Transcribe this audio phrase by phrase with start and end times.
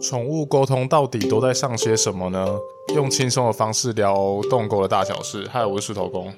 [0.00, 2.46] 宠物沟通到底都在上些什么呢？
[2.94, 5.48] 用轻松的方式聊动狗的大小事。
[5.50, 6.32] 嗨，我是石头公，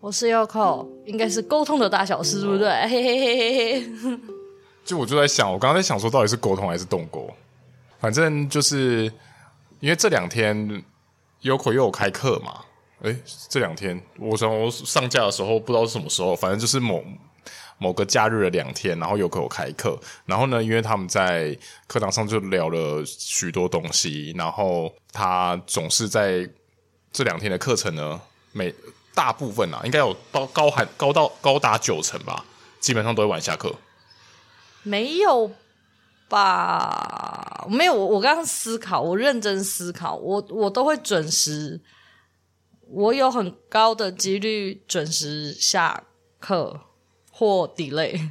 [0.00, 2.68] 我是 Yoko，应该是沟通的大小事，对不对？
[2.88, 4.20] 嘿嘿嘿嘿嘿。
[4.84, 7.30] 就我就在想，我刚刚在想说，到底是沟通还是动狗？
[8.00, 9.04] 反正就是
[9.80, 10.82] 因为这两天
[11.42, 12.62] Yoko 又有开课嘛。
[13.02, 13.16] 诶，
[13.48, 17.02] 这两天我想我上架的时候不知道是什么时候，反正就是某。
[17.78, 21.56] 某个假日的两天，然后又给我开课，然后呢，因为他们在
[21.86, 26.48] 课堂上就聊了许多东西，然后他总是在
[27.12, 28.20] 这两天的课程呢，
[28.52, 28.74] 每
[29.14, 32.44] 大部分啊，应该有高高含高到高达九成吧，
[32.80, 33.74] 基本上都会晚下课。
[34.82, 35.50] 没有
[36.28, 37.66] 吧？
[37.68, 41.80] 没有，我我刚刚思考，我认真思考，我我都会准时，
[42.88, 46.04] 我有很高的几率准时下
[46.38, 46.80] 课。
[47.36, 48.30] 或 delay，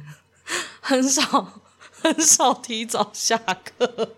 [0.80, 1.60] 很少
[2.02, 4.08] 很少提早下课。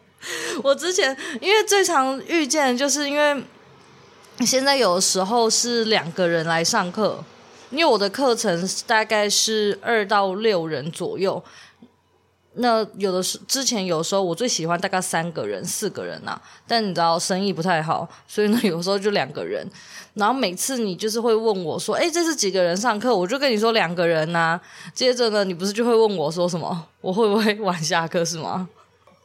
[0.63, 3.43] 我之前因为最常遇见，就是因为
[4.41, 7.25] 现在有的时候是两个人来上课，
[7.71, 11.43] 因为我的课程大概是二到六人左右。
[12.59, 19.67] 那有的是之前有时候我最喜欢大概三个人、四个人呐、啊，但你知道生意不太好，所以呢有时候就两个人。
[20.15, 24.59] 然后每次你就是会问我说：“诶，这是几个人上课？”我就跟你说两个人呐、
[24.95, 26.87] 接着呢，你不是就会问我说什么？
[27.03, 28.67] 我会不会晚下课是吗？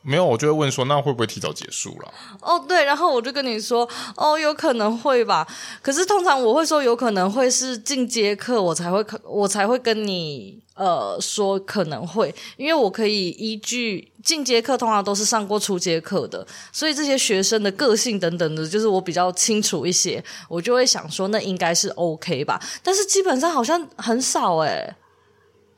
[0.03, 2.11] 没有，我就会问说，那会不会提早结束了？
[2.41, 5.47] 哦，对，然后我就跟你说，哦，有可能会吧。
[5.79, 22.59] 可是通常我会说有可能会是进阶课，我才会可我才会跟你呃说可能会，因为我可以依据进阶课通常都是上过初阶课的，所以这些学生的个性等等的，就是我比较清楚一些，我就会想说那应该是 OK 吧。
[22.81, 24.95] 但是基本上好像很少诶，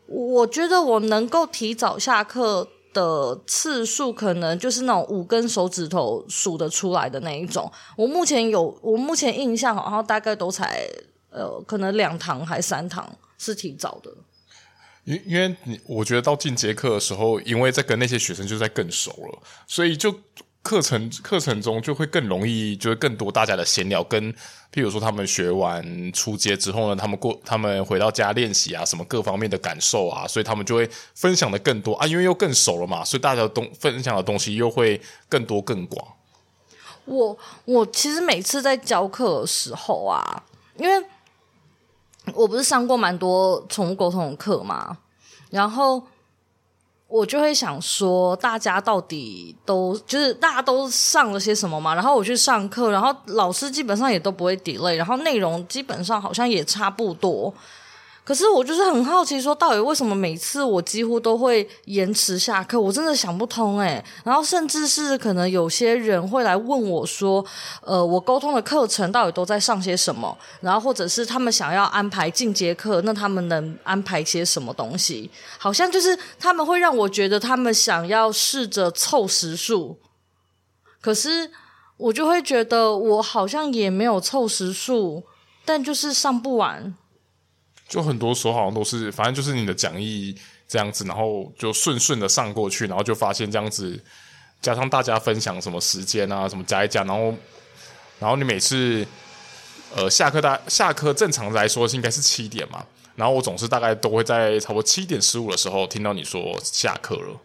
[0.08, 2.70] 我觉得我能够提早下课。
[2.94, 7.70] 的次数可能就是那种五根手指头数得出来的那一种。
[7.98, 10.88] 我目前有，我目前印象好像大概都才
[11.30, 14.12] 呃，可能两堂还三堂是挺早的。
[15.04, 20.16] 因因为你我觉得到进阶课的时候，因为在跟那些学生就在更熟了，所以就。
[20.64, 24.32] 课程课程中就会更容易，就会更多大家的闲聊，跟
[24.72, 36.08] 譬如说他们学完初阶之后呢，他们过他们回到家练习啊，什么各方面的感受啊，所以他们就会分享的更多啊，因为又更熟了嘛，所以大家的东分享的东西又会更多更广。
[37.04, 40.44] 我我其实每次在教课的时候啊，
[40.78, 41.06] 因为
[42.34, 44.98] 我不是上过蛮多宠物沟通的课嘛，
[45.50, 46.02] 然后。
[47.14, 51.94] 我就会想说，大家到底都就是大家都上了些什么嘛？
[51.94, 57.54] 然后我去上课，然后老师基本上也都不会 delay，然后内容基本上好像也差不多。
[58.26, 62.80] 可是我就是很好奇，说到底为什么每次我几乎都会延迟下课？
[62.80, 64.02] 我真的想不通诶。
[64.24, 67.44] 然后甚至是可能有些人会来问我说，
[67.82, 70.38] 呃，我沟通的课程到底都在上些什么？
[70.62, 75.30] 然后或者是他们想要安排进阶课，那他们能安排些什么东西？
[75.58, 79.98] 好像就是他们会让我觉得他们想要试着凑时数，
[81.02, 81.52] 可是
[81.98, 85.24] 我就会觉得我好像也没有凑时数，
[85.66, 86.96] 但就是上不完。
[87.94, 90.36] 就很多时候好像都是，反正就是你的讲义
[90.68, 94.04] 这样子，然后就顺顺的上过去，然后就发现这样子，
[94.64, 97.32] 加上大家分享什么时间啊，什么加一加，然后，
[98.18, 99.06] 然后你每次，
[99.96, 102.84] 呃，下课大下课正常来说是应该是七点嘛，
[103.16, 107.40] 然后我总是大概都会在差不多七点十五的时候听到你说下课了。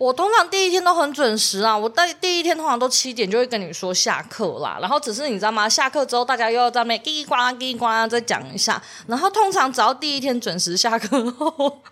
[0.00, 5.68] 我通常第一天都很准时啊，我第第一天通常都七点就会跟你说下课啦，然后只是你知道吗？
[5.68, 11.82] 下课之后大家又要在那叽叽呱啦叽叽呱啦再讲一下，然后通常只要第一天准时下课后，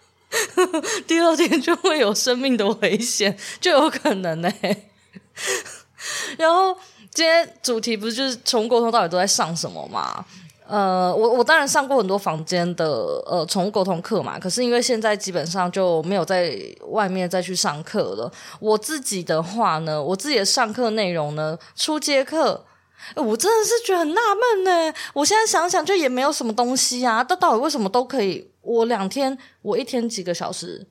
[1.06, 4.50] 第二天就会有生命的危险，就有可能呢、
[6.38, 6.74] 然后
[7.12, 10.24] 今天主题不是就是从沟通到底都在上什么吗？
[10.68, 12.86] 呃，我我当然上过很多房间的
[13.24, 16.54] 呃宠物沟通课嘛，可是因为现在基本上就没有在
[16.88, 18.30] 外面再去上课了。
[18.60, 22.66] 我自己的话呢，我自己的上课内容呢，初阶课，
[23.14, 24.94] 我真的是觉得很纳闷呢。
[25.14, 28.50] 我现在想想，就也没有什么东西啊，到到底为什么都可以？
[28.60, 30.86] 我两天，我一天几个小时？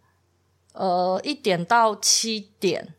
[0.73, 2.95] 呃，一点到七点，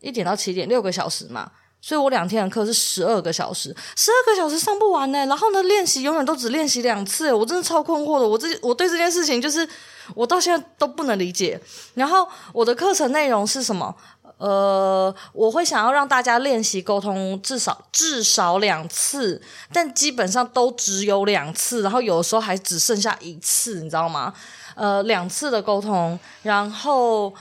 [0.00, 1.52] 一点到七点，六个小时嘛。
[1.82, 5.24] 所以我两天的课是十二个小时，十二个小时上不完呢。
[5.26, 8.28] 然后呢，练习永远都只练习两次，我真的超困惑的。
[8.28, 9.66] 我这我对这件事情就是
[10.14, 11.60] 我到现在都不能理解。
[11.94, 13.94] 然后我的课程内容是什么？
[14.36, 19.40] 呃，我会想要让大家练习沟通至少至少两次，
[19.72, 24.32] 但基本上都只有两次，然后有的时候还只剩下一次，你知道吗？
[24.74, 27.34] 呃，两次的沟通，然后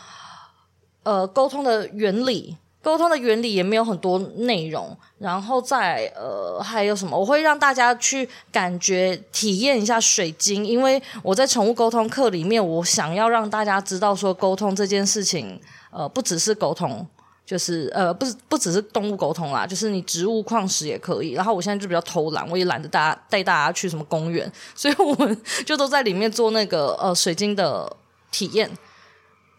[1.04, 2.58] 呃，沟通的原理。
[2.81, 7.20] 沟通的原理也没有很多内容，然后再呃还有什么？
[7.20, 15.60] 我会让大家去感觉体验一下水晶，因为我在宠物沟通课里面，我想要让大家知道说沟通这件事情，
[15.92, 17.06] 呃，不只是沟通，
[17.46, 21.31] 就是呃，不是不只是动物沟通啦，就是你植物矿石也可以。
[21.34, 27.94] 然后我现在就比较偷懒，我也懒得大家带大家去什么公园，所以我们就都在里面做那个呃水晶的
[28.31, 28.72] 体验。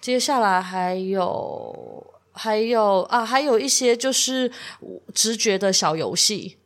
[0.01, 2.07] 接下来还有。
[2.33, 4.51] 还有啊，还有一些就是
[5.15, 6.59] 直觉的小游戏，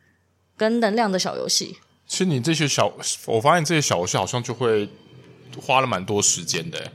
[0.56, 1.78] 跟能量的小游戏。
[2.06, 2.92] 其实你这些小，
[3.26, 4.88] 我发现这些小游戏好像就会
[5.60, 6.92] 花了蛮多时间的。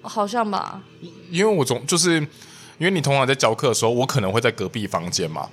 [0.00, 0.80] 好像吧？
[1.28, 2.20] 因为我总就是
[2.78, 5.48] 因为你通常在教课的时候，我可能会在隔壁房间嘛。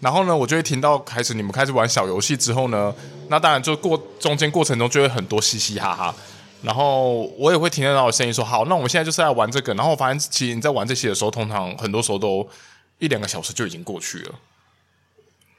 [0.00, 2.94] 然后呢，我就会听到开始你们开始玩小游戏之后呢，
[3.28, 6.14] 那当然就过中间过程中就会很多嘻嘻哈哈。
[6.62, 12.48] 然后我也会听得到声音说：“好，那我们现在就是在玩这个。”然后我发现，其实你在玩这些的时候，通常很多时候都
[12.98, 14.34] 一两个小时就已经过去了。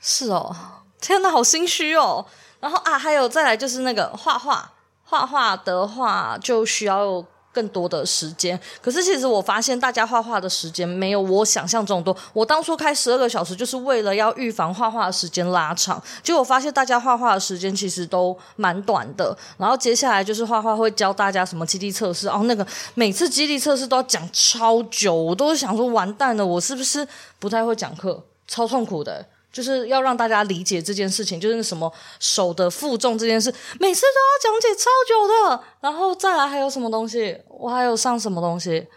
[0.02, 0.56] 是哦，
[1.02, 2.26] 天哪，好心虚哦。
[2.60, 4.72] 然后啊，还有再来就是那个画画，
[5.04, 7.26] 画画的话就需要。
[7.54, 12.16] 更多的时间，可是其实我发现大家画画的时间没有我想象中多。
[12.34, 19.38] 我当初开十二个小时就是为了要预防画画的时间拉长，结果我发现大家画画的时间其实都蛮短的。
[19.58, 22.66] 然后接下来就是画画会教大家什么基地测试，哦，那个
[22.96, 27.08] 每次基地测试都要讲超久，我都想说完蛋了，我是不是
[27.38, 29.24] 不太会讲课，超痛苦的。
[29.54, 35.64] 就是要让大家理解这件事情，就是什么手的负重这件事，每次都要讲解超久的。
[35.80, 37.40] 然后再来还有什么东西？
[37.48, 38.88] 我还有上什么东西？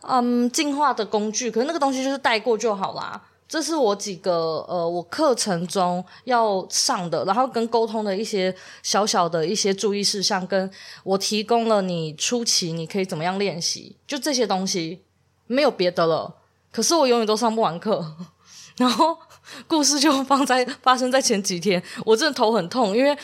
[0.00, 3.22] 嗯，进化的工具，可是那个东西就是带过就好啦。
[3.46, 10.70] 这是我几个呃，我课程中要上的，然后跟沟通的一些小小的一些注意事项，跟
[11.04, 15.02] 我提供了你初期你可以怎么样练习，就这些东西，
[15.46, 16.36] 没有别的了。
[16.72, 18.14] 可是我永远都上不完课，
[18.78, 19.18] 然后。
[19.66, 23.16] 故事就放在发生在前几天，我真的头很痛，因为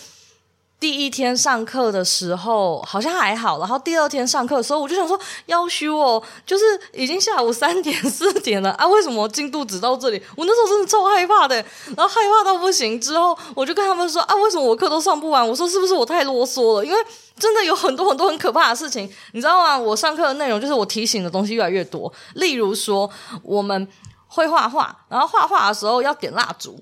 [0.81, 10.21] 第一天上课的时候好像还好，然后第二天上课的时候，我就想说要修哦，就是已经下午三点四点了啊，为什么进度只到这里？
[10.37, 11.56] 我那时候真的超害怕的，
[11.97, 13.00] 然后害怕到不行。
[13.00, 15.49] 之后我就跟他们说啊，为什么我课都上不完？
[15.49, 16.85] 我说是不是我太啰嗦了？
[16.85, 16.99] 因为
[17.38, 19.79] 真的有很多很多很可怕的事情，你知道吗？
[19.79, 23.09] 我上课的内容就是我提醒的东西越来越多，例如说
[23.43, 23.88] 我们。
[24.34, 26.76] 会画画，然后画画的时候要点蜡烛，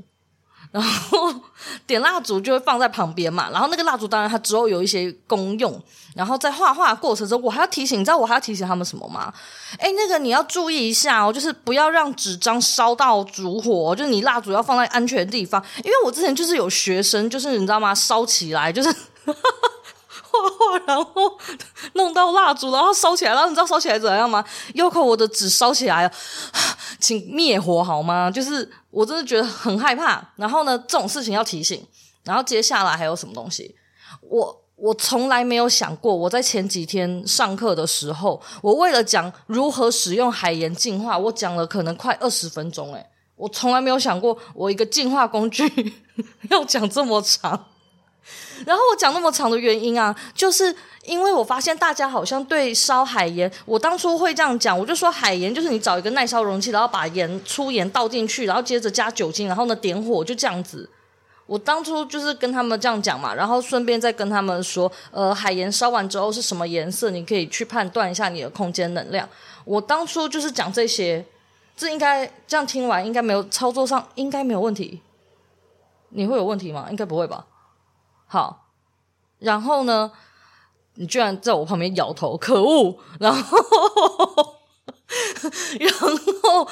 [0.71, 1.31] 然后
[1.87, 3.51] 点蜡烛就会放在旁边嘛。
[3.51, 5.79] 然后那个蜡烛当然它之后有一些功用，
[6.17, 9.31] 然后在画画过程中，我还要提醒，你知道我还要提醒他们什么吗？
[9.79, 15.63] 诶，那个你要注意一下哦，就是不要让纸张烧到烛火，就是你蜡烛要放在安全地方。
[15.85, 17.95] 因为我之前就是有学生，就是你知道吗？
[17.95, 18.89] 烧起来就是。
[20.33, 21.39] 画画，然后
[21.93, 24.43] 弄到蜡烛，然后烧起来，然后你知道烧起来怎样吗
[24.75, 26.13] ？Yoko，我的纸烧起来了，
[27.03, 28.31] 请灭火好吗？
[28.31, 30.25] 就是我真的觉得很害怕。
[30.37, 31.85] 然后呢，这种事情要提醒。
[32.23, 33.75] 然后接下来还有什么东西？
[34.21, 42.95] 我我从来没有想过，我在前几天上课的时候，我为了讲如何使用海盐净化，我讲了可能快二十分钟。
[42.95, 45.95] 诶，我从来没有想过，我一个净化工具
[46.51, 47.67] 要讲这么长。
[48.65, 50.73] 然后我讲那么长的原因啊，就是
[51.03, 60.89] 因为我发现大家好像对烧海盐，我当初会这样讲，我就说海盐就是你找一个耐烧容器，然后把盐粗盐倒进去，然后接着加酒精，然后呢点火，就这样子。
[61.47, 69.29] 我当初就是跟他们这样讲嘛，然后顺便再跟他们说，呃，海盐烧完之后是什么颜色，你可以去判断一下你的空间能量。
[69.65, 71.25] 我当初就是讲这些，
[71.77, 75.03] 这应该这样听完应该没有操作上应该没有问题。
[76.11, 76.87] 你会有问题吗？
[76.91, 77.45] 应该不会吧。
[78.29, 78.69] 好，
[79.41, 80.13] 然后呢？
[80.95, 82.99] 你居然在我旁边摇头，可恶！
[83.19, 83.59] 然后，
[85.79, 85.93] 然
[86.43, 86.69] 后。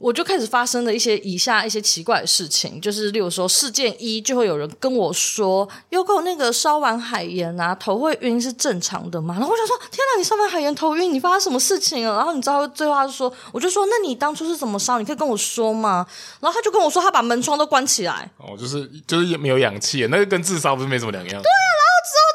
[0.00, 9.34] 我就开始发生了一些以下一些奇怪的事情，就是例如说事件一，就会有人跟我说，Yoko 那个烧完海盐啊，头会晕是正常的吗？
[9.36, 12.14] 然后我想说，天哪，你烧完海盐头晕，你发生什么事情了？
[12.14, 15.00] 然后你知道最后他就说，我就说，那你当初是怎么烧？
[15.00, 16.06] 你可以跟我说吗？
[16.38, 18.30] 然后他就跟我说，他把门窗都关起来。
[18.36, 21.42] 哦，就是就是没有氧气，那个跟自杀不是没什么两样？
[21.42, 21.87] 对啊，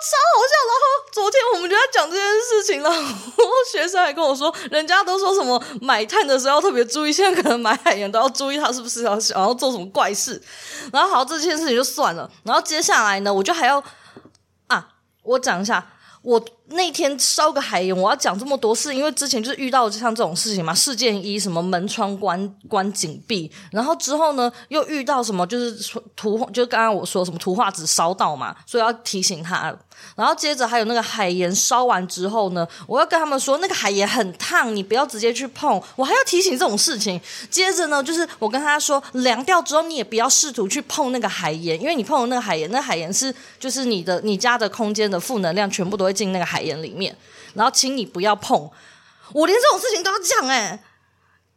[0.03, 0.83] 超好笑，然后。
[1.13, 2.89] 昨天我们就在讲这件事情了，
[3.71, 10.41] 学生还跟我说，人家都说什么买碳的时候要特别注意，现在可能买海盐都要注意，他是不是要想要做什么怪事。
[10.91, 12.27] 然后好，这件事情就算了。
[12.43, 13.81] 然后接下来呢，我就还要
[14.65, 14.87] 啊，
[15.21, 15.87] 我讲一下，
[16.23, 29.75] 我那天烧个海盐，我要讲这么多事，因为之前就是遇到就像这种事情嘛，事件一什么门窗关关紧闭，然后之后呢又遇到什么就是图，就刚刚我说什么图画纸烧到嘛，所以要提醒他。
[30.15, 35.81] 然后接着还有那个海盐烧完之后呢，我要跟他们说那个海盐很烫，你不要直接去碰。
[35.95, 37.19] 我还要提醒这种事情。
[37.49, 47.17] 接着呢，就是我跟他说凉掉之后，你也不要试图去碰那个海盐，因为你碰了那个海盐，那海盐是就是你的你家的空间的负能量全部都会进那个海盐里面。
[47.55, 48.69] 然后请你不要碰。
[49.33, 50.83] 我连这种事情都要讲哎，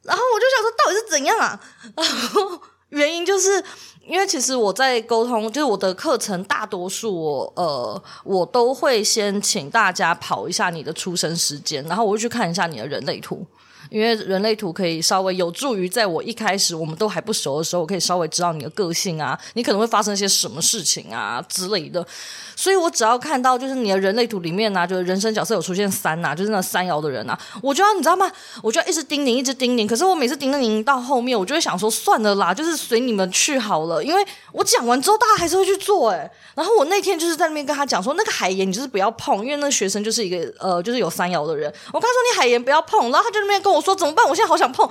[0.03, 1.61] 然后我就想说到底是怎样啊？
[1.97, 3.63] 然后原因就是。
[4.09, 13.45] 因为其实我在沟通，就是我的课程大多数呃，我都会先请大家跑一下你的出生时间，然后我会去看一下你的人类图，
[13.91, 22.07] 因为人类图可以稍微有助于在我一开始我们都还不熟的时候，我可以稍微知道你的个性啊，你可能会发生一些什么事情啊之类的。
[22.55, 28.31] 所以我只要看到就是你的人类图里面呐、啊，就是人生角色有出现三呐、啊，就是那三爻的人、啊，我就要你知道吗？
[28.63, 29.87] 我就要一直叮咛，一直叮咛。
[29.87, 34.03] 可是我每次叮咛到后面，我就会想说算了啦，就是随你们去好了。
[34.03, 36.31] 因为我讲完之后，大家还是会去做诶。
[36.55, 41.71] 然后我那天就是在那边跟他讲说，那个海盐你就是不要碰，因为那个学生就是一个呃，就是有三爻的人。
[41.93, 44.27] 我跟他说你海盐不要碰，然后他就那边跟我我说怎么办？
[44.27, 44.89] 我现在好想碰，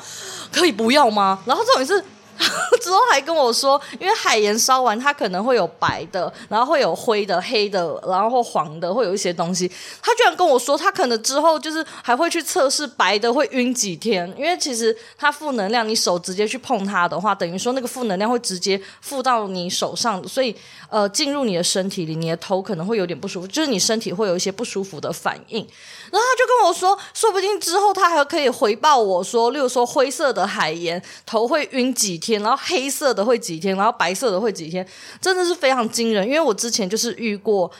[0.52, 1.40] 可以不要吗？
[1.46, 2.04] 然后这种也是。
[2.82, 9.68] 之后还跟我说，因为海盐烧完，它可能会有白的，然后会有灰的、黑的，然后黄的，会有一些东西。
[10.02, 20.56] 他居然跟我说，他可能之后就是还会去测试白的会晕几天，因为其实它负能量，你手直接去碰它的话，等于说那个负能量会直接附到你手上，所以
[20.90, 25.66] 呃进入你的身体里，你的头可能会有点不舒服，就是你身体会有一些不舒服的反应。
[26.12, 34.88] 然后他就跟我说，说不定之后他还可以回报我说，例如说灰色的海盐头会晕几天，天然后黑色的会几天，然后白色的会几天，
[35.22, 36.26] 真的是非常惊人。
[36.26, 37.72] 因为我之前就是遇过，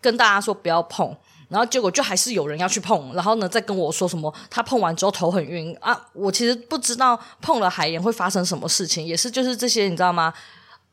[0.00, 1.16] 跟大家说不要碰，
[1.48, 10.34] 然后结果就还是有人要去碰，然后呢再跟我说什么他碰完之后头很晕啊，我其实不知道碰了海盐会发生什么事情，也是就是这些你知道吗？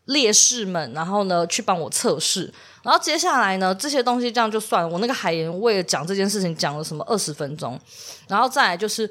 [0.06, 2.52] 烈士们，然后呢去帮我测试。
[2.84, 4.90] 然后接下来呢，这些东西这样就算了。
[4.90, 7.80] 我那个海盐为了讲这件事情讲了什么二十分钟，
[8.28, 9.10] 然后再来就是，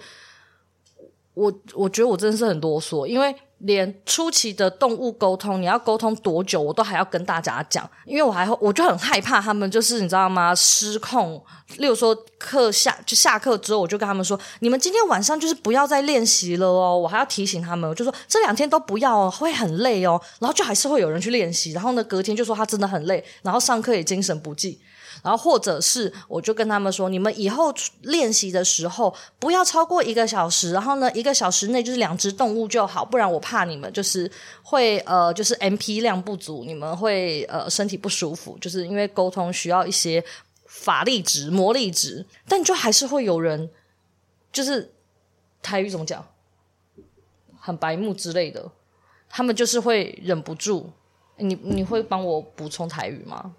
[1.35, 3.35] 我我觉得我真的是很啰嗦，因为。
[3.61, 10.55] 连初期的动物沟通，你要沟通多久，我都还要跟大家讲，因为我还我就很害怕他们就是你知道吗？
[10.55, 11.43] 失控。
[11.77, 16.99] 例如说课下就下课之后，我就跟他们说，你们今天晚上就是不要再练习了哦。
[16.99, 20.21] 我还要提醒他们，我就说这两天都不要哦，会很累哦。
[20.41, 24.81] 然后就还是会有人去练习，然后呢隔天就说他真的很累，然后上课也精神不济。
[25.23, 34.31] 然后或者是，我就跟他们说，你们以后练习的时候不要超过一个小时，然后呢，一个小时内就是两只动物就好，不然我怕你们就是
[34.63, 40.25] 会呃，就是 MP 量不足，你们会呃身体不舒服，就是因为沟通需要一些
[40.67, 43.71] 法力值、魔力值，但就还是会有人
[44.53, 44.93] 就是
[45.63, 46.27] 台语怎么讲，
[47.59, 48.71] 很白目之类的，
[49.29, 50.91] 他们就是会忍不住。
[51.43, 53.55] 你你会帮我补充台语吗？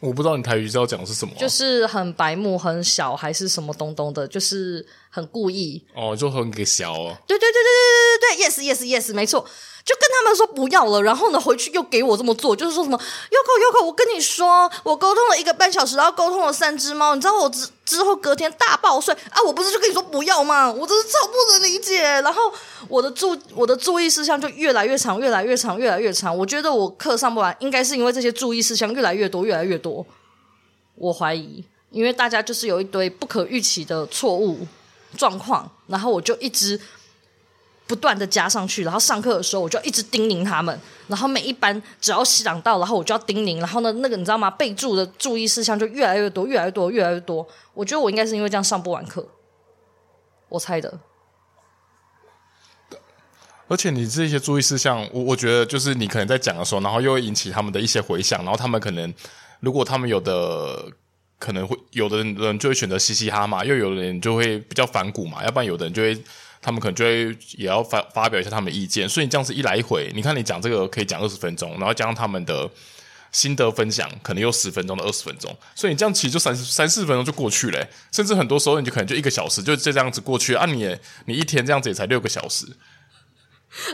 [0.00, 7.16] 我不知道你台语是要讲的是什么、啊，就是很白目、很小还是什么东东的，就是很故意哦，就很给小哦。
[7.26, 9.44] 对对对对对对对，yes yes yes，没错，
[9.88, 20.70] 就跟他们说不要了，然后呢回去又给我这么做，就是说什么 Yoko Yoko，我跟你说，我沟通了一个半小时，然后沟通了三只猫，你知道我之之后隔天大爆睡啊，我不是就跟你说不要吗？
[20.70, 22.52] 我真是超不能理解，然后。
[22.88, 26.34] 我的注我的注意事项就越来越长，越来越长，越来越长。
[26.34, 30.06] 我觉得我课上不完，应该是因为这些注意事项越来越多，越来越多。
[30.94, 34.66] 我怀疑，因为大家就是有一堆不可预期的错误
[35.18, 36.80] 状况，然后我就一直
[37.88, 38.84] 不断的加上去。
[38.84, 40.78] 然后上课的时候，我就一直叮咛他们。
[41.08, 43.58] 然后每一班只要想到，然后我就要叮咛。
[43.58, 44.48] 然后呢，那个你知道吗？
[44.50, 47.48] 备注的注意事项就越来越多，越来越多，越来越多。
[47.74, 49.26] 我觉得我应该是因为这样上不完课，
[50.50, 51.00] 我猜的。
[53.68, 59.12] 而且你这些注意事项，我我觉得就是你可能在讲的时候，然后又会引起他们的一些回响，然后他们可能，
[59.60, 60.90] 如果他们有的
[61.38, 66.18] 可能会有的人就会选择嘻嘻哈嘛，又有的人就会比较反骨嘛，要不然有的人就会
[66.60, 72.68] 他们可能就会也要发发表一下他们的意见，所以你这样子一来一回，你看你讲这个可以讲二十分钟，然后加上他们的
[73.32, 80.96] 心得分享，可能又十分钟到二十分钟，所以你这样其实就三三四分钟就过去了，甚至很多时候你就可能就一个小时就就这样子过去，啊你
[81.26, 82.66] 你一天这样子也才六个小时。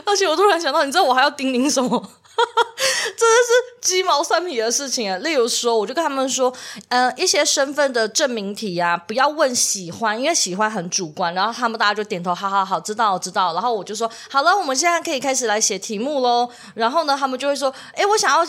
[0.05, 2.11] 而且我突然想到，你知道我还要叮咛什么？
[3.17, 5.17] 真的是鸡毛蒜皮的事情啊！
[5.17, 6.53] 例如说，我就跟他们说，
[6.89, 11.33] 呃，一些身份的证明题啊，不要问喜欢，因为喜欢很主观。
[11.33, 13.53] 然后他们大家就点头，好好好，知道知道。
[13.53, 16.49] 然后我就说，好了，我们现在可以开始来写题目喽。
[16.73, 18.45] 然后呢，他们就会说，诶，我想要。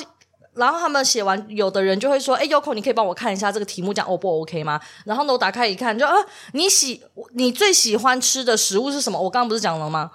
[0.54, 6.14] 然后他们写完，有的人就会说：“哎，Yoko，你可以帮我看一下这个题目，讲 O 不 OK 吗？”然后呢，我打开一看，就啊，
[6.52, 7.02] 你喜
[7.34, 9.20] 你最喜欢吃的食物是什么？
[9.20, 10.10] 我刚刚不是讲了吗？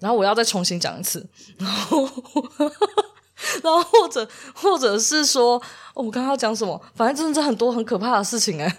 [0.00, 1.24] 然后我要再重新讲一次，
[1.58, 2.02] 然后，
[3.62, 5.54] 然后或者或者是说，
[5.94, 6.80] 哦，我刚刚要讲什么？
[6.96, 8.78] 反正真的是很多很可怕的事情哎。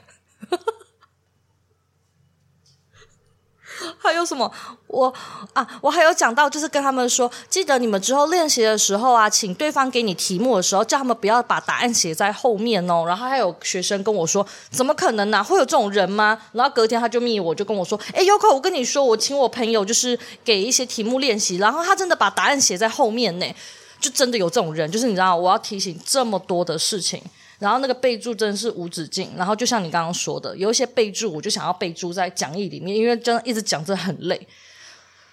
[3.98, 4.52] 还有什么？
[4.88, 5.14] 我
[5.54, 13.06] 啊，我还有讲到，就是跟他们说，记得你们之后练习的时候啊，请对方给你题目的时候，叫他们不要把答案写在后面哦。
[13.08, 16.38] 然后还有学生跟我说，怎么可能呢、会有这种人吗？
[16.52, 23.46] 然后隔天他就密我，就跟我说，哎，Yoko，我跟你说，我请我朋友就是给一些题目练习，然后他真的把答案写在后面呢，
[24.00, 24.92] 就真的有这种人。
[24.92, 27.22] 就是你知道，我要提醒这么多的事情。
[27.62, 34.48] 然后那个备注真的是无止境，然后就像你刚刚说的，有一些备注我就想要备注在讲义里面，因为真的一直讲这很累。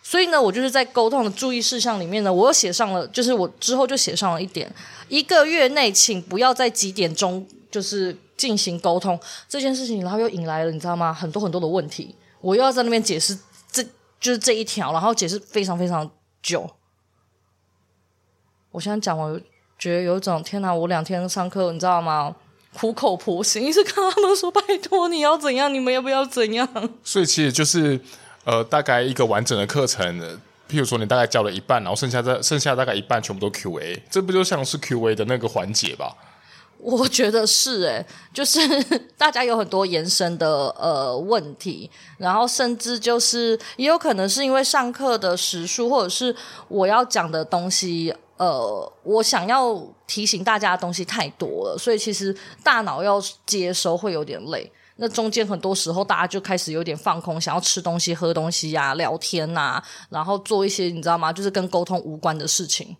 [0.02, 4.70] 所以呢，我就是在沟通的注意事项里面呢，我又写上了，就是我之后就写上了一点，
[5.08, 9.18] 一个月内请不要在几点钟就是进行沟通
[9.48, 11.14] 这件事情，然后又引来了你知道吗？
[11.14, 13.38] 很多很多的问题，我又要在那边解释，
[13.72, 13.82] 这
[14.20, 16.10] 就是这一条，然后解释非常非常
[16.42, 16.70] 久。
[18.70, 19.40] 我现在讲完。
[19.78, 20.74] 觉得有一种天哪！
[20.74, 22.34] 我两天上课，你知道吗？
[22.74, 25.72] 苦口婆心，一直跟他们说：“拜托，你要怎样？
[25.72, 26.68] 你们要不要怎样？”
[27.02, 27.98] 所以其实就是
[28.44, 30.20] 呃，大概一个完整的课程，
[30.68, 36.14] 譬如说你大概教了一半，然后剩下的剩下大概一半全部都 QA，这不就像是 QA 的那个环节吧？
[36.80, 38.60] 我觉得是诶， 就是
[39.18, 46.34] 大家有很多延伸的呃问题，然后甚至就是也有可能是因为上课的时数，或者是
[46.68, 48.14] 我要讲的东西。
[48.38, 52.32] 呃，我想要提醒大家的东西太多了，所以其实
[52.62, 54.70] 大脑要接收会有点累。
[54.94, 61.32] 那中间很多时候，大家就开始有点放空，想要吃东西、喝东西呀、聊天呐、然后做一些你知道吗？
[61.32, 62.96] 就是跟沟通无关的事情。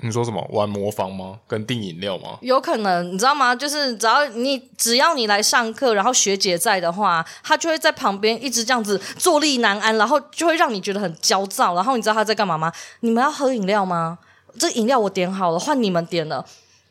[0.00, 0.44] 你说什么？
[0.50, 1.38] 玩魔方吗？
[1.46, 2.38] 跟订饮料吗？
[2.40, 3.54] 有可能，你知道吗？
[3.54, 11.74] 就是只要你只要你来上课，然后学姐在的话，她就会在旁边一直这样子坐立难安，然后就会让你觉得很焦躁。
[11.74, 12.72] 然后你知道她在干嘛吗？
[13.00, 14.18] 你们要喝饮料吗？
[14.58, 16.44] 这饮料我点好了，换你们点了。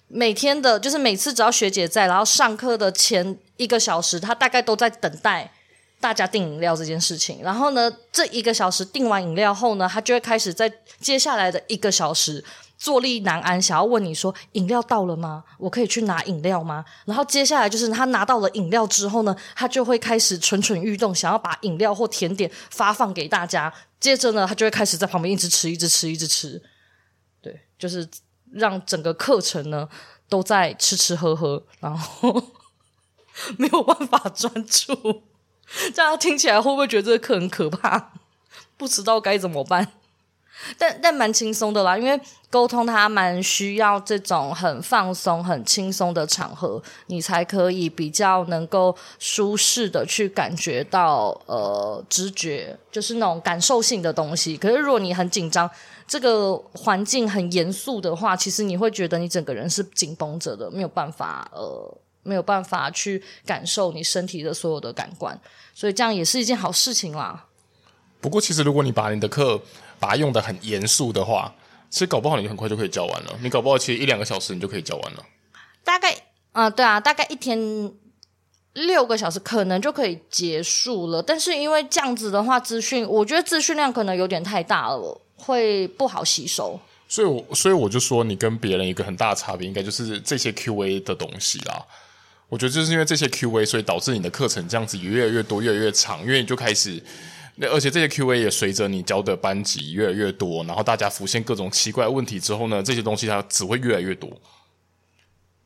[0.08, 5.51] 每天的，就是每次只要学姐在，然后上课的前一个小时，她大概都在等待
[6.00, 7.39] 大家订饮料这件事情。
[7.44, 12.42] 然后呢，这一个小时订完饮料后呢，她就会开始在接下来的一个小时。
[12.77, 15.44] 坐立难安，想要问你说饮料到了吗？
[15.57, 16.85] 我可以去拿饮料吗？
[17.05, 23.74] 然后接下来就是他拿到了饮料之后呢，他就会开始蠢蠢欲动，想要把饮料或甜点发放给大家。
[24.00, 26.61] 接着呢，他就会开始在旁边一直吃，一直吃，一直吃。
[27.42, 28.07] 对，就是
[28.51, 29.90] 让整个课程呢
[30.29, 32.51] 都在吃吃喝喝，然后
[33.57, 35.24] 没有办法专注。
[35.94, 38.13] 这样听起来会不会觉得这个课很可怕？
[38.77, 39.94] 不知道该怎么办。
[40.77, 54.55] 但但蛮轻松的啦，因为沟通它蛮需要这种很放松、很轻松的场合，你才可以比较能够舒适的去感觉到呃直觉，就是那种感受性的东西。
[54.57, 55.70] 可是如果你很紧张，
[56.07, 65.37] 这个环境很严肃的话，其实你会觉得你整个人是紧绷着的，没有办法呃没有办法去感受你身体的所有的感官，
[65.74, 67.46] 所以这样也是一件好事情啦。
[68.20, 69.62] 不过，其实如果你把你的课
[70.00, 71.53] 把它用得很严肃的话，
[71.90, 73.40] 其实搞不好你很快就可以教完了。
[73.42, 75.24] 你搞不好其实一两个小时你就可以教完了。
[75.84, 76.12] 大概
[76.51, 77.58] 啊、呃，对啊，大概一天
[78.74, 81.22] 六个小时可能就可以结束了。
[81.22, 86.77] 但是因为这样子的话，资讯我觉得资讯量可能有点太大了，会不好吸收。
[87.08, 91.86] 所以我，我所以我就说，你跟别人一个很大的差别，应该就是这些 QA 的东西啦。
[92.50, 97.01] 我觉得就是因为这些 QA，所以导致你的课程这样子越来越多，越来越长，因为你就开始。
[97.59, 104.29] 那而且这些 QA 也随着你教的班级越来越多，然后大家浮现各种奇怪的问题之后呢，这些东西它只会越来越多。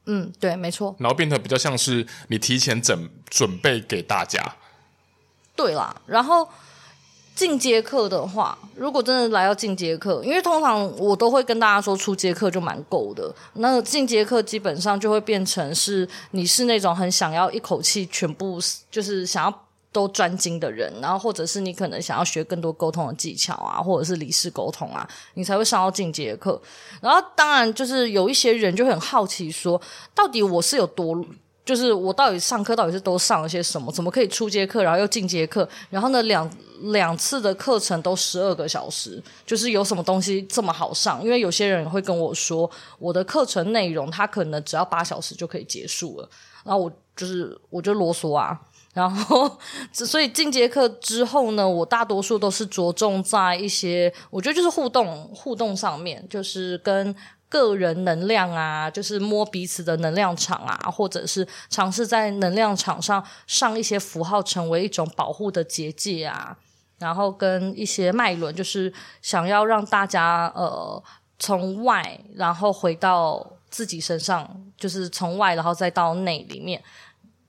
[0.05, 0.95] 嗯，对，没错。
[0.99, 4.41] 然后变得比较像是你提前准准备给大家。
[5.53, 6.47] 对啦，然后
[7.35, 13.35] 进阶课的话，如果真的来到进阶课，因为通常我都会跟大家说，初阶课就蛮够的。
[13.55, 19.67] 那进阶课基本上就会变成是你是那种很想要一口气全部就是想要。
[19.93, 26.59] 都专精的人，然后或者是你可能想要学更多沟通的技巧啊，或者是理事沟通啊，你才会上到进阶课。
[27.01, 29.81] 然后当然就是有一些人就很好奇说，
[30.15, 31.21] 到底我是有多，
[31.65, 33.91] 就是我到底上课到底是都上了些什么？
[33.91, 35.67] 怎么可以初阶课，然后又进阶课？
[35.89, 36.49] 然后呢，两
[36.93, 41.21] 两次的课程都十二个小时，就是有什么东西这么好上？
[41.21, 46.29] 因为有些人会跟我说，我的课程内容他可能只要八小时就可以结束了，
[46.63, 48.57] 然后我就是我就啰嗦啊。
[48.93, 49.57] 然后，
[49.93, 57.15] 所以进阶课之后呢，我大多数都是着重在一些，我觉得就是互动互动上面，就是跟
[57.47, 66.57] 个人能量啊，就是摸彼此的能量场啊，或者是尝试在能量场上上一些符号，成为一种保护的结界啊。
[66.99, 71.01] 然后跟一些脉轮，就是想要让大家呃
[71.39, 76.83] 从外，然后回到自己身上，就是从外，然后再到内里面。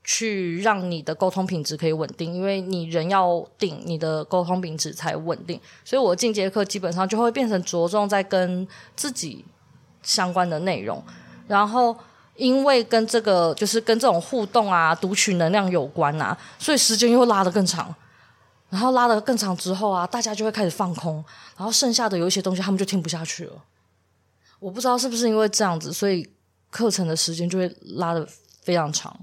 [0.05, 5.61] 去让你的沟通品质可以稳定，因为你人要定，你的沟通品质才稳定。
[5.85, 9.45] 所以我进阶课基本上就会变成着重在跟自己
[10.03, 11.03] 相关的内容，
[11.47, 11.97] 然后
[12.35, 17.95] 因为跟这个就是跟这种互动啊、读取能量有关啊，所以时间又拉得更长。
[18.71, 21.23] 然后拉得更长之后啊，大家就会开始放空，
[21.59, 23.53] 然后剩下的有一些东西他们就听不下去了。
[24.59, 26.27] 我不知道是不是因为这样子，所以
[26.71, 28.27] 课程的时间就会拉得
[28.63, 29.15] 非常长。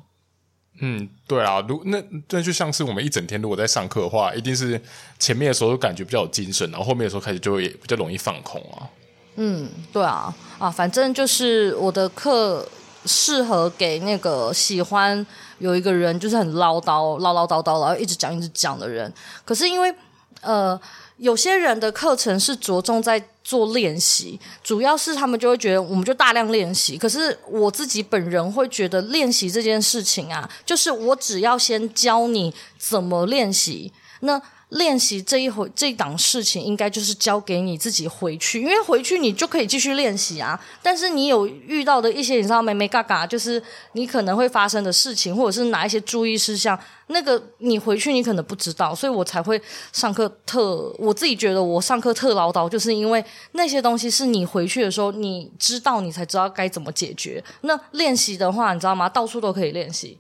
[0.80, 4.82] 嗯，对啊，如那那就像是我们一整天如果在上课的话，一定是
[5.18, 8.88] 前面的时候感觉比较有精神，然后后面的时候开始就会比较容易放空啊。
[9.36, 12.68] 嗯，对啊，啊，反正就是我的课
[13.06, 15.26] 适合给那个喜欢
[15.60, 19.12] 有一个人就是很唠叨、唠唠叨叨，然后一直讲、一直讲的人。
[19.44, 19.94] 可是因为
[20.42, 20.80] 呃。
[21.19, 26.97] 有些人的课程是着重在做练习，主要是他们就会觉得我们就大量练习。
[26.97, 34.41] 可是我自己本人会觉得练习这件事情啊，就是我只要先教你怎么练习，那。
[34.69, 40.60] 练习这一回这一档事情，应该就是交给你自己回去，因为回去你就可以继续练习啊。
[40.84, 43.62] 但是你有遇到的一些你知道眉眉角角，就是
[43.93, 49.60] 你可能会发生的事情，或者是哪一些注意事项，那个你回去你可能不知道，所以我才会
[49.91, 50.93] 上课特。
[50.99, 57.43] 我自己觉得我上课特唠叨，就是因为那些东西是你回去的时候你知道，你才知道该怎么解决。
[57.62, 59.10] 那练习的话，你知道吗？
[59.10, 60.19] 到处都可以练习。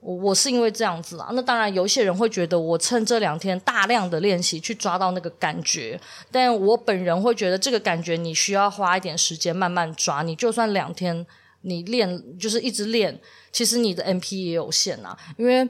[0.00, 11.26] 我我是因为这样子啊，那当然有一些人会觉得我趁这两天大量的练习去抓到那个感觉，但我本人会觉得这个感觉你需要花一点时间慢慢抓，你就算两天
[11.62, 13.20] 你练就是一直练，
[13.52, 15.68] 其实你的 MP 也有限啊，因为。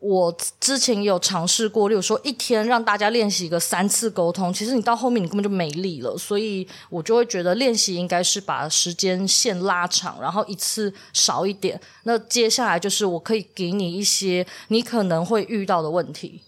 [0.00, 11.80] 我之前有尝试过，例如说一天让大家练习一个三次沟通，其实你到后面你根本就没力了，所以我就会觉得练习应该是把时间线拉长，然后一次少一点。
[12.04, 16.42] 那接下来就是我可以给你一些你可能会遇到的问题，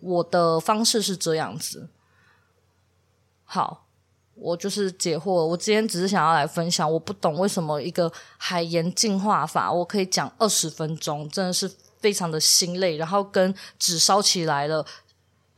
[0.00, 1.88] 我的方式是这样子。
[3.44, 3.86] 好，
[4.34, 5.32] 我就是解惑。
[5.32, 11.70] 我今天只是想要来分享，我不懂为什么一个海盐净化法，我可以讲二十分钟，真的是。
[12.00, 14.84] 非常的心累，然后跟纸烧起来了，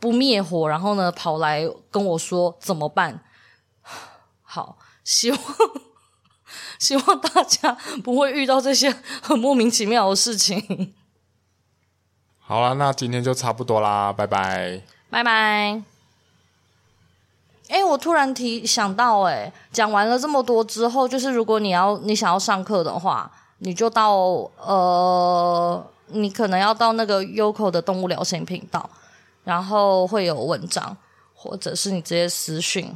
[0.00, 3.22] 不灭火，然后呢跑来跟我说怎么办？
[4.42, 5.40] 好，希望
[6.78, 10.92] 希望大家不会遇到这些很莫名其妙的事情。
[12.40, 15.83] 好了，那今天就差不多啦，拜拜，拜拜。
[17.68, 24.12] 哎，我突然提想到，哎，讲完了这么多之后，就是如果你要你想要上课的话，你就到
[24.57, 25.87] 呃。
[26.12, 28.88] 你可能要到那个 Yoko 的动物疗心频道，
[29.44, 30.96] 然后会有文章，
[31.35, 32.90] 或者是你直接私讯，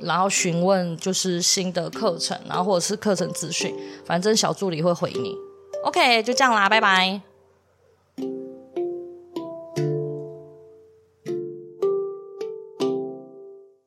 [0.00, 3.74] 然后询问就是新的课程，然后或者是课程资讯，
[4.04, 5.34] 反正小助理会回你。
[5.84, 7.20] OK，就这样啦，拜拜。